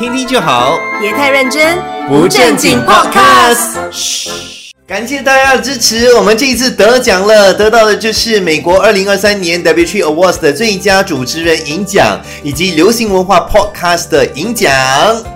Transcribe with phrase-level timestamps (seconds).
[0.00, 1.78] 听听就好，别太认真，
[2.08, 3.76] 不正经 Podcast。
[3.90, 4.30] 嘘，
[4.86, 14.72] 感谢大家的支持，我们这一次得奖了，得到的就是美国二零二三年 W T Awards 的最佳主持人银奖，以及流行文化 Podcast 的银奖。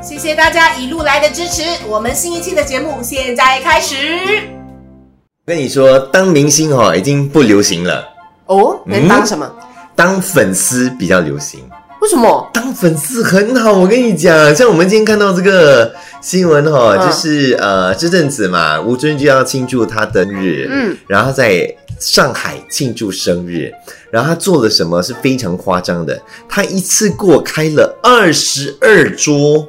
[0.03, 3.97] 谢谢大家一路来的支持，我们新一期的节目现在开始。
[5.45, 8.03] 跟你说，当明星哈已经不流行了，
[8.47, 9.47] 哦，能当什么？
[9.95, 11.61] 当粉丝比较流行。
[12.05, 12.51] 为什么？
[12.53, 15.91] 当粉丝很好，我跟你讲，像我们今天看到这个
[16.21, 21.67] 新闻哈，嗯就是呃这阵子嘛，吴尊就要庆祝他的日，嗯，然后在
[21.99, 23.73] 上海庆祝生日，
[24.11, 29.67] 然后他做了什么是非常夸张的，他一次过开了二十二桌。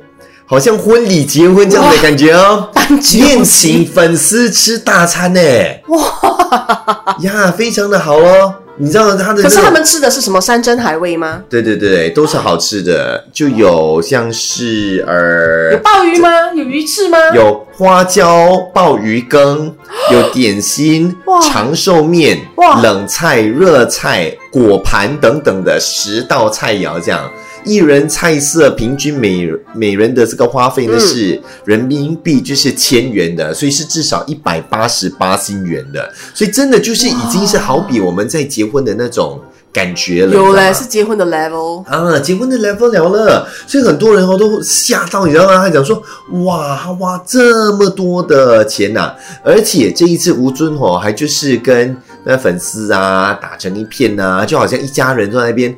[0.48, 2.70] 好像婚礼结婚这样的感觉哦，
[3.13, 5.40] 宴请粉丝吃大餐呢，
[5.88, 8.55] 哇呀，非常的好哦。
[8.77, 11.43] 你知道他的、可是他们吃的是什么山珍海味吗？
[11.49, 16.29] 对对对，都是好吃的，就有像是呃有呃，鲍鱼吗？
[16.53, 17.17] 有鱼翅吗？
[17.34, 19.73] 有花椒鲍鱼羹，
[20.12, 27.32] 有点心哇、长寿面哇、冷菜、热菜、果盘等等的十道菜肴，这样
[27.66, 39.40] 一人菜色平均每每人的这个花费呢嗯是人民币就是千元的，所以是至少一百八十八新元的，所以真的就是已经是好比我们在结婚的那种
[39.74, 41.84] 感觉了，有嘞，你知道吗是结婚的 level。
[41.85, 45.57] 啊，结婚的 level 了了，所以很多人哦都吓到，你知道吗？
[45.57, 46.02] 他讲说，
[46.46, 49.13] 哇，他花这么多的钱呐、
[49.44, 55.76] 而且这一次吴尊哦，还就是跟那粉丝啊打成一片呐、就好像一家人坐在那边。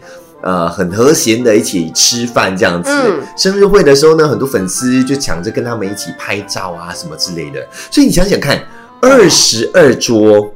[0.47, 2.89] 呃，很和谐的一起吃饭这样子。
[2.89, 7.67] 嗯生日会的时候呢，很多粉丝就抢着跟他们一起拍照啊，什么之类的。
[7.91, 8.65] 所以你想想看，
[9.01, 10.49] 二十二桌，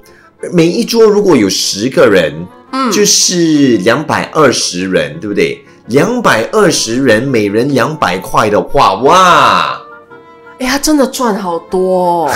[0.53, 5.61] 每一桌如果有十个人，嗯就是两百二十人，对不对？
[5.87, 9.80] 两百二十人，每人两百块的话，哇！
[10.61, 12.31] 哎、他真的赚好多、哦，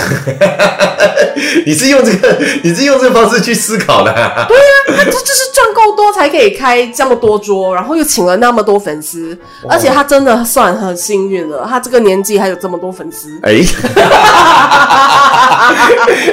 [1.64, 4.48] 你是用这个，你是用这个方式去思考的、啊？
[4.88, 9.38] 他这就是赚够多才可以开这么多桌，然后又请了那么多粉丝，
[9.68, 13.28] 而且他真的算很幸运了，他这个年纪还有这么多粉丝。
[13.44, 13.52] 哎，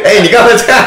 [0.04, 0.84] 哎，你干嘛这样？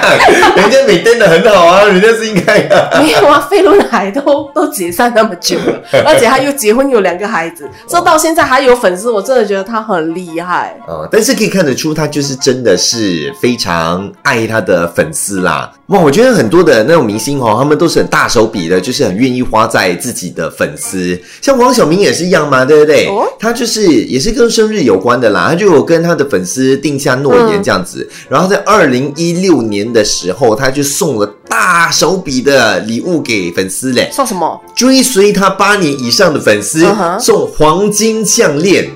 [0.56, 2.90] 人家每天的很好啊，人家是应该的。
[3.00, 10.76] 没有啊，飞轮海都都解散那么久了，而且他又结婚有两个孩子，说到现在还有粉丝，我真的觉得他很厉害。
[10.88, 15.72] 哦，但是可以看得出，他就是真的是非常爱他的粉丝啦。
[15.86, 21.18] 哇，我觉得很多的那种明星哦，他们都是很大手笔的，就是很愿意花在自己的粉丝。
[21.40, 23.06] 像王晓明也是一样嘛，对不对？
[23.06, 28.08] 哦他就是也是跟生日有关的啦，他就有跟他的粉丝定下诺言嗯这样子。
[28.28, 34.08] 然后在二零一六年的时候，他就送了大手笔的礼物给粉丝嘞。
[34.10, 34.60] 送什么？
[34.74, 38.90] 追随他八年以上的粉丝、嗯送黄金项链。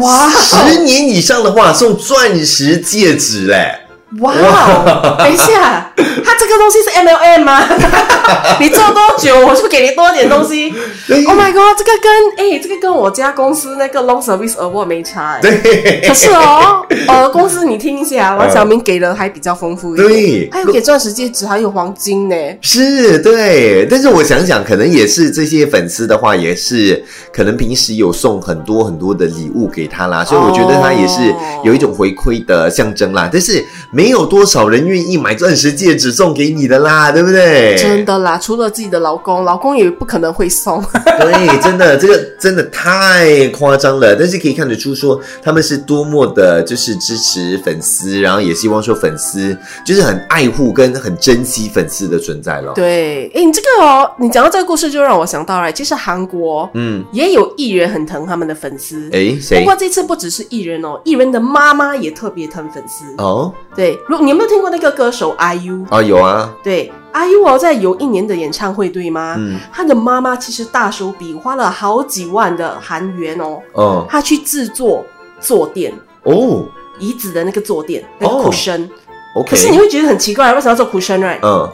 [0.00, 3.81] 哇十年以上的话送钻石戒指嘞。
[4.20, 4.34] 哇！
[5.18, 7.62] 等一下，他这个东西是 MLM 吗？
[8.60, 10.72] 你做多久，我就给你多点东西。
[11.06, 15.40] 对 Oh my god，这个跟哎、这个跟我家公司那个 Long Service Award 没差、欸。
[15.40, 20.08] 对可是哦，呃，公司你听一下，王小明给的还比较丰富一点。
[20.08, 22.36] 对还有给钻石戒指，还有黄金呢。
[22.60, 23.86] 是，对。
[23.90, 27.02] 但是我想想，可能也是这些粉丝的话，也是
[27.32, 31.34] 可能平时有送很多很多的礼物给他啦，所以我觉得他也是
[31.64, 33.28] 有一种回馈的象征啦。
[33.32, 37.76] 但是没有多少人愿意买钻石戒指送给你的啦，对不对？
[37.76, 40.82] 真的啦，除了自己的老公，老公也不可能会送。
[41.20, 44.14] 对，真的，这个真的太夸张了。
[44.14, 52.72] 但是可以看得出说，他们是多么的，就是支持粉丝，然后也希望说粉丝就是很爱护跟很珍惜粉丝的存在了。
[52.74, 59.08] 对，哎，你这个哦，你讲到这个故事，就让我想到了，其实韩国嗯，也有艺人很疼他们的粉丝。
[59.12, 59.76] 哎，谁不过？
[59.76, 63.04] 这次不只是艺人哦，艺人的妈妈也特别疼粉丝。
[63.18, 65.86] 哦对，如你有没有听过那个歌手 IU？
[65.90, 69.34] 啊，有啊，对，IU 哦，在有一年的演唱会，对吗？
[69.38, 75.04] 嗯，他的妈妈其实大手笔花了好几万的韩元哦，哦他去制作
[75.40, 75.92] 坐垫，
[76.24, 76.64] 哦
[76.98, 78.88] 椅子的那个坐垫，那个哦 cushion。
[79.34, 81.38] ，OK，可是你会觉得很奇怪，为什么要做 cushion right？
[81.42, 81.68] 嗯，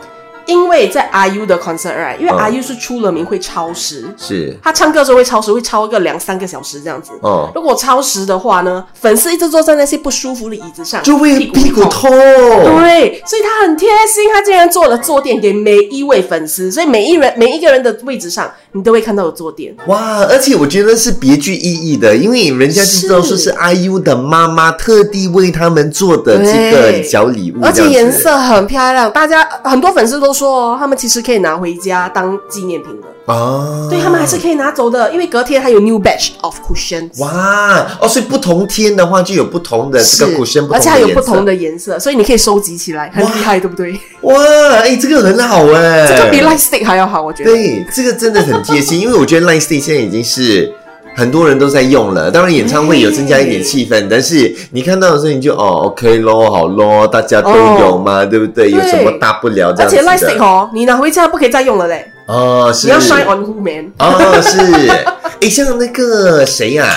[0.49, 7.13] 因为在 IU 的 concert right，因为嗯 IU 是出了名会超时，是他唱歌的时候会超时，会超个两三个小时这样子。
[7.21, 12.09] 哦，如果超时的话呢，粉丝一直坐在那些不舒服的椅子上，就会屁股痛。
[12.09, 12.11] 痛。
[12.11, 19.77] 对，所以他很贴心，他竟然做了坐垫给每一位粉丝，所以每一人每一个人的位置上，你都会看到有坐垫。
[19.87, 37.19] 哇，而且我觉得是别具意义的，因为人家就知道说是 IU 的妈妈特地为他们做的这个小礼物，而且颜色很漂亮，大家很多粉丝都说哦，他们其实可以拿回家当纪念品的，哦，对他们还是可以拿走的，因为隔天还有 new batch of cushions。
[37.21, 43.99] 哇哦，所以不同天的话就有不同的这个 cushion，而且还有不同的的颜色，所以你可以收集起来，很厉害，对不对？
[44.21, 44.35] 哇，
[44.83, 47.51] 哎，这个很好哎，这个比 light stick 还要好，我觉得。
[47.51, 50.71] 对，这个真的很贴心，因为我觉得 light stick 现在已经是
[51.19, 52.31] 很多人都在用了。
[52.31, 57.51] 当然，演唱会有增加一点气氛，但是你看到的时候你就哦，OK 咯，好咯，大家都
[57.81, 58.71] 有嘛，对不对？
[58.71, 63.91] 有什么大不了这样子而且 Lightstick 哦，你拿回家不可以再用了嘞，哦，是你要 shine on who man。
[63.99, 64.61] 哦，是，
[65.43, 66.89] 哎，像那个谁呀、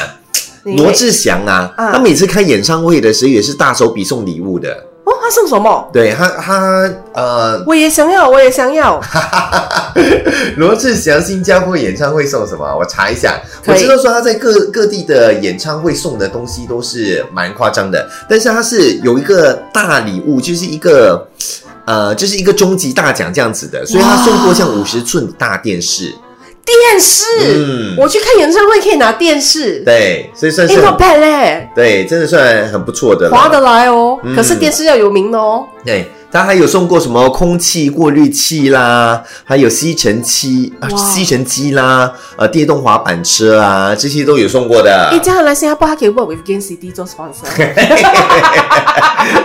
[0.65, 4.69] 你罗志祥啊，啊他每次开演唱会的时候也是大手笔送礼物的。
[5.03, 5.89] 哦，他送什么？
[5.91, 9.01] 对他，他呃，我也想要，我也想要。
[10.57, 12.63] 罗志祥新加坡演唱会送什么？
[12.77, 13.41] 我查一下。
[13.65, 21.27] 我知道说他在各各地的演唱会送的东西都是蛮夸张的，但是他是有一个大礼物，就是一个
[21.85, 26.13] 呃，就是一个终极大奖这样子的，所以他送过像五十寸的大电视。
[26.65, 27.25] 电视，
[27.55, 33.35] 嗯我去看演唱会可以拿电视，对，所以算是哎，很 not bad 嘞，对，真的算很不错的了。
[33.35, 34.19] 划得来哦。
[34.23, 35.65] 嗯可是电视要有名的哦。
[35.83, 45.09] 对，他还有送过什么空气过滤器啦，还有吸尘器、啊、吸尘机啦，呃，电动滑板车啊，这些都有送过的。
[45.11, 47.49] 哎，这样来新加坡，他可以 work with Gain CD 做 sponsor。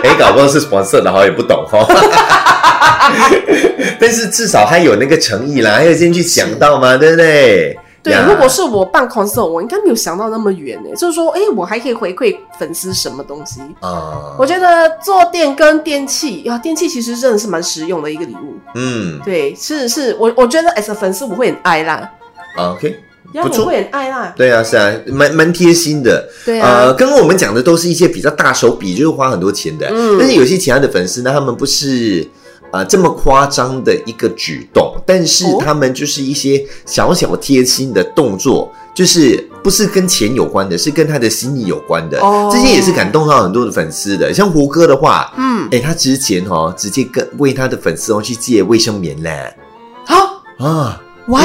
[0.03, 1.85] 哎，搞不好是 sponsor 的，好像也不懂哈。
[3.99, 7.77] 但是至少还有那个诚意啦，还有先去想到嘛，对不对？
[8.03, 10.89] 对呀，如果是我办 concert，我应该没有想到那么远呢。
[10.95, 13.59] 就是说，哎，我还可以回馈粉丝什么东西？
[13.81, 18.55] 啊，我觉得坐垫跟电器啊，电器其实真的是蛮实用的一个礼物。
[18.75, 22.09] 嗯对，是是，我我觉得 as a 粉丝我会很爱啦
[22.55, 22.97] ，，OK，
[23.33, 24.33] 呀，不错我会很爱啦。
[24.37, 26.29] 对啊，是啊，蛮蛮贴心的。
[26.45, 29.85] 对啊，呃，刚刚我们讲的都是一些比较大手笔，就是花很多钱的。
[29.91, 32.25] 嗯但是有些其他的粉丝呢，他们不是
[32.71, 42.19] 呃这么夸张的一个举动，但是哦他们就是一些小小贴心的动作，就是不是跟钱有关的，是跟他的心意有关的。
[42.21, 44.33] 哦这些也是感动到很多的粉丝的。
[44.33, 49.53] 像胡歌的话，嗯，哎，他之前哦直接跟为他的粉丝哦去借卫生棉嘞
[50.05, 51.01] 好，啊。
[51.27, 51.41] 哇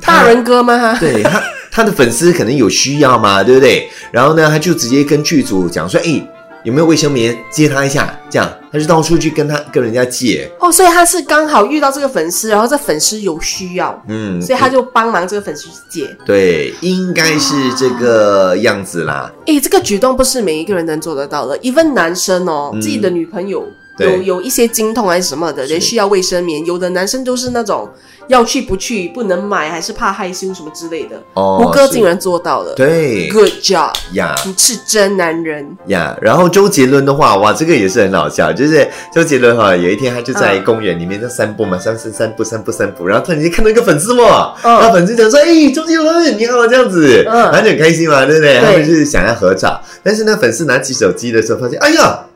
[0.00, 0.96] 大人哥吗？
[0.98, 3.86] 对他他的粉丝可能有需要嘛，对不对？
[4.10, 6.26] 然后呢，他就直接跟剧组讲说，哎，
[6.66, 8.12] 有没有卫生棉借他一下？
[8.28, 16.16] 这样他就到处去跟他跟人家借，哦，所以他是刚好遇到这个粉丝，然后这粉丝有需要，嗯，所以他就帮忙这个粉丝去借。
[16.26, 19.32] 对，应该是这个样子啦。
[19.46, 25.72] 诶，这个举动不是每一个人能做得到的，even 男生哦，嗯自己的女朋友对有有一些经痛还是什么的，是。
[25.72, 26.64] 也需要卫生棉。
[26.66, 27.88] 有的男生都是那种
[28.28, 31.22] 要去不去，不能买，还是怕害羞什么之类的。
[31.34, 32.74] 胡歌竟然做到了。
[32.74, 34.34] 对，Good job，呀。
[34.44, 35.66] 你是真男人。
[35.86, 44.74] 呀，然后周杰伦的话，哇，这个也是很好笑，就是周杰伦哈，有一天他就在嗯公园里面在散步嘛，散散散步散步散步，然后突然间看到一个粉丝嘛，嗯。
[44.74, 47.34] 然后粉丝讲说，哎，周杰伦你好，这样子，嗯。
[47.34, 48.54] 然后就很开心嘛，对不对？
[48.54, 48.60] 对。
[48.60, 52.26] 他们就是想要合照，但是那，粉丝拿起手机的时候发现，哎呀，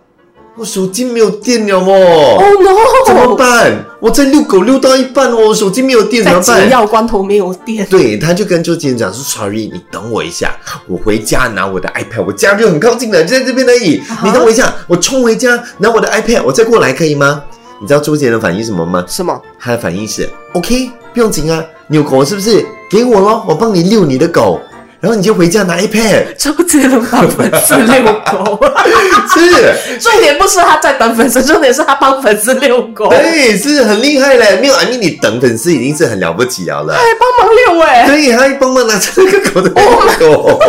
[0.61, 2.37] 我手机没有电了哦。
[2.39, 3.35] Oh 怎么 no！
[3.35, 3.83] 办？
[3.99, 6.69] 我在遛狗遛到一半哦，手机没有电怎在么办紧？
[6.71, 7.87] 要关头没有电。
[7.87, 10.55] 对，他就跟周杰伦讲说：“Sorry，你等我一下，
[10.87, 14.03] 我回家拿我的 iPad，我家就很靠近的，就在这边而已。
[14.11, 17.43] 啊你等我一下，我冲回家拿我的 iPad，我再过来可以吗？”
[17.81, 19.03] 你知道周杰伦反应什么吗？
[19.09, 19.41] 什么？
[19.59, 22.63] 他的反应是：“OK，不用紧啊，你有狗是不是？
[22.91, 24.61] 给我咯，我帮你遛你的狗，
[25.01, 26.35] 然后你就回家拿 iPad。
[26.37, 28.61] 周杰伦帮粉丝遛狗，
[29.35, 34.59] 是，重点不是他在等粉丝，重点是他帮粉丝遛狗，还对，是很厉害嘞。
[34.61, 36.95] 没有，I mean，你等粉丝已经是很了不起了了。
[37.19, 39.71] 帮忙遛哎、对，他还帮忙拿着那个狗的
[40.19, 40.61] 狗。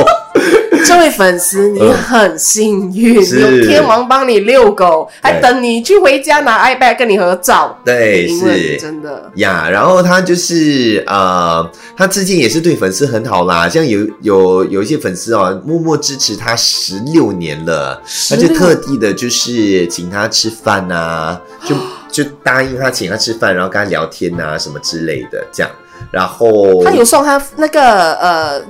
[0.85, 7.77] 这位粉丝，你很幸运，有天王帮你遛狗，还等你去回家拿 iPad 跟你合照。
[7.85, 8.77] 对，是。
[8.77, 21.75] 真的，呀然后他就是呃，他最近也是对粉丝很好啦，像有有有一些粉丝哦，默默支持他十六年了，他就特地的就是请他吃饭啊，就
[22.11, 25.71] 就答应他请他吃饭，然后跟他聊天啊什么之类的，这样，
[26.11, 28.61] 然后他有送他那个呃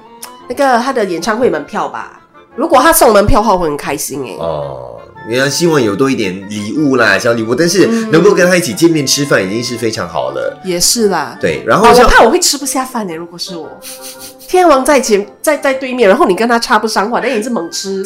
[0.51, 2.19] 那个他的演唱会门票吧？
[2.57, 11.37] 如果他送门票的话，我会很开心哎、哦，原来希望有多一点礼物啦，小礼物，但是嗯能够跟他一起见面吃饭已经是非常好了，也是啦。
[11.39, 13.69] 对，然啊，后像我怕我会吃不下饭呢、如果是我，
[14.51, 18.03] 天王在前在在对面，然后你跟他插不上话，但你是猛吃，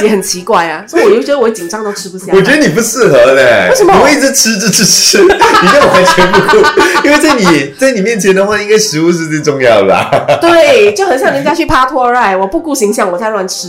[0.00, 0.84] 也很奇怪啊。
[0.88, 2.32] 所以我就觉得我会紧张到吃不下。
[2.32, 6.56] 我觉得你不适合嘞，为什么我一直吃吃吃吃，你这样完全不顾，
[7.06, 10.10] 因为在你在你面前的话，应该食物是最重要的啦。
[10.40, 13.68] 对，就很像人家去趴托 r 我不顾形象，我在乱吃，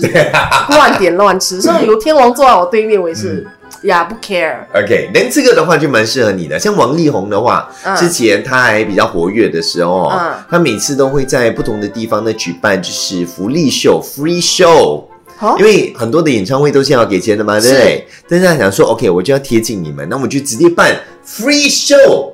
[0.70, 1.62] 乱点乱吃。
[1.62, 3.46] 所以有天王坐在我对面，我也是
[3.84, 4.58] 呀不 care。
[4.74, 6.58] OK，那这个的话就蛮适合你的。
[6.60, 15.04] 像王力宏的话，嗯之前他还比较活跃的时候，嗯他每次都会在不同的地方呢举办就是福利秀 （free show）。
[15.38, 18.08] 好因，为很多的演唱会都是要给钱的嘛，对不对？
[18.30, 20.96] 但是他想说，OK，我就要贴近你们，那我就直接办
[21.28, 22.32] free show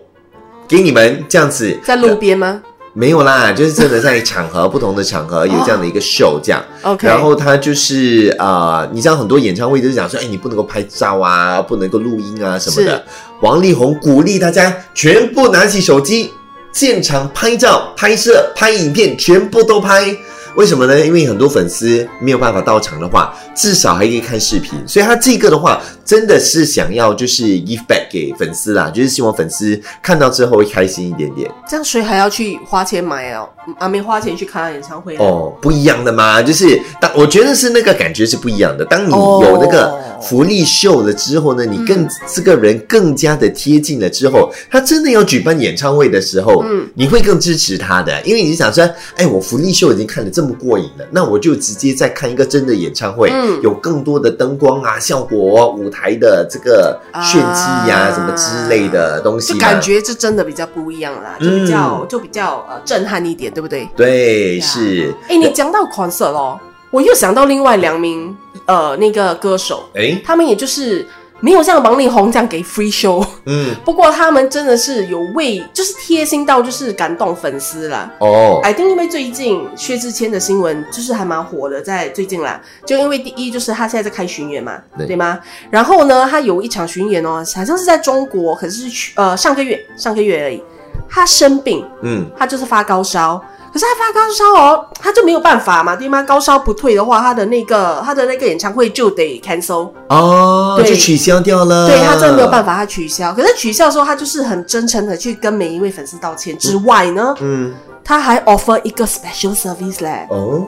[0.67, 2.62] 给你们，这样子在路边吗
[2.93, 6.63] 没有啦， 就是真的在场合不同的场合有这样的一个 show 这样。
[6.83, 13.03] ？OK，然后他就是呃，你知道很多演唱会都是讲说，哎，你不能够拍照啊，不能够录音啊什么的是。
[13.41, 16.31] 王力宏鼓励大家全部拿起手机，
[16.71, 20.15] 现场拍照、拍摄、拍影片，全部都拍。
[20.55, 21.00] 为什么呢？
[21.05, 24.77] 因为很多粉丝没有办法到场的话，至少还可以看视频。
[24.86, 31.50] 所以他这个的话，真的是想要就是 give back 给粉丝啦，就是希望粉丝看到之后会开心一点点。
[31.67, 33.48] 这样谁还要去花钱买哦？
[33.77, 38.84] 啊，没花钱去看他演唱会哦，不一样的嘛，就是当我觉得是那个感觉是不一样的。
[38.86, 48.84] 当你哦有那个福利秀了之后呢，你更、这个人更加的贴近了之后，他真的要举办演唱会的时候，嗯你会更支持他的，因为你想说，
[49.15, 53.62] 哎，我福利秀已经看了这么过瘾了，那我就直接再看一个真的演唱会，嗯。
[53.62, 58.12] 有更多的灯光啊、效果、舞台的这个炫技呀、啊。
[58.12, 63.88] 什么之类的东西，就感觉这真的比较不一样啦，就比较、就比较呃震撼一点，对不对？
[63.95, 64.65] 对呀。
[64.65, 71.07] 是，哎，你讲到 concert 哦，我又想到另外两名呃那个歌手，哎，他们也就是
[71.41, 78.10] 没有像王力宏这样给 free show，嗯， 不过他们真的是有为就是贴心到就是感动粉丝啦。
[78.19, 85.07] 哦，I think 因为最近薛之谦的新闻就是还蛮火的，在最近啦，就因为第一就是他现在在开巡演嘛，对。
[85.07, 85.39] 对吗？
[85.69, 90.63] 然后呢，他有一场巡演哦，好像是在中国，可是去呃上个月上个月而已，
[91.10, 93.43] 他生病，嗯，他就是发高烧。
[93.73, 96.21] 可是他发高烧哦，他就没有办法嘛，对吗？
[96.23, 101.87] 高烧不退的话，他的那个他的那个演唱会就得 cancel，哦，对就取消掉了。
[101.87, 103.33] 对他真的没有办法，他取消。
[103.33, 107.73] 可是取消的时候，他就是很真诚的去跟每一位粉丝道歉之外呢，嗯，
[108.03, 110.27] 他还 offer 一个 special service 嘞。
[110.29, 110.67] 哦，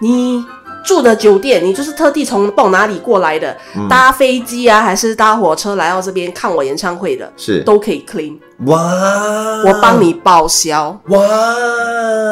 [0.00, 0.44] 你
[0.86, 3.86] 住的酒店，你就是特地从不懂哪里过来的，嗯。
[3.88, 7.60] 搭飞机啊，还是搭火车来到这边看我演唱会的，是。
[7.64, 8.78] 都可以 clean，哇，
[9.66, 10.98] 我帮你报销。
[11.08, 11.18] 哇，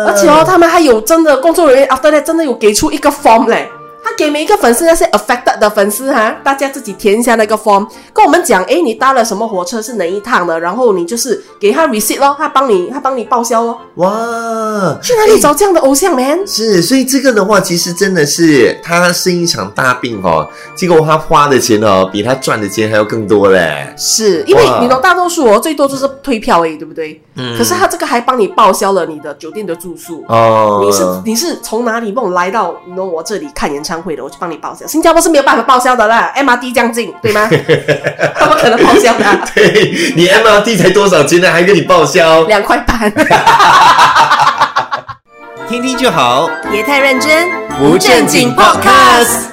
[0.06, 3.68] 而且哦，他们还有真的工作人员 after that 真的有给出一个 form 嘞，
[4.04, 13.80] 他给每一个粉丝那些 affected 的粉丝哈，大家自己填一下那个 form，跟我们讲，诶，你搭了什么火车是哪一趟的，然后你就是给他 receipt 咯，他帮你他帮你报销咯。
[13.94, 16.46] 哇，去哪里找这样的偶像 man？
[16.46, 20.46] 是，所以这个的话，其实真的是他生一场大病哦，
[20.76, 23.90] 结果他花的钱哦，比他赚的钱还要更多嘞。
[23.96, 27.18] 是因为你懂，大多数哦，最多就是退票而已，对不对？
[27.36, 30.24] 嗯可是他这个还帮你报销了你的酒店的住宿。
[30.28, 34.86] 哦，你是你是从哪里帮我来到你懂我这里看演唱会的，我就帮你报销。
[34.86, 37.48] 新加坡是没有办法报销的啦，MRT 这样近，对吗？
[38.38, 41.50] 他不可能报销的啊 对你 MRT 才多少钱呢？
[41.50, 42.42] 还给你报销？
[42.44, 43.12] 两块半，
[45.68, 47.48] 听听就好，别太认真，
[47.78, 49.44] 不正经 podcast